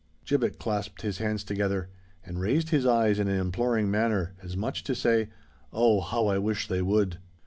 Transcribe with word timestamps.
Gibbet 0.25 0.57
clasped 0.57 1.03
his 1.03 1.19
hands 1.19 1.43
together, 1.43 1.87
and 2.25 2.39
raised 2.41 2.69
his 2.69 2.87
eyes 2.87 3.19
in 3.19 3.27
an 3.27 3.39
imploring 3.39 3.91
manner, 3.91 4.33
as 4.41 4.57
much 4.57 4.79
as 4.79 4.83
to 4.85 4.95
say, 4.95 5.29
"Oh! 5.71 5.99
how 6.01 6.25
I 6.25 6.39
wish 6.39 6.67
they 6.67 6.81
would!" 6.81 7.19